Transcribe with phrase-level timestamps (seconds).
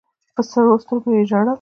[0.35, 1.49] په سرو سترګو یې ژړل.